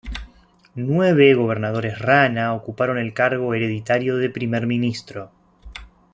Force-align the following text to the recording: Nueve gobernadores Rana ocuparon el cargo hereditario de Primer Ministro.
Nueve 0.89 1.31
gobernadores 1.35 1.99
Rana 1.99 2.55
ocuparon 2.55 2.97
el 2.97 3.13
cargo 3.13 3.53
hereditario 3.53 4.17
de 4.17 4.31
Primer 4.31 4.65
Ministro. 4.65 5.29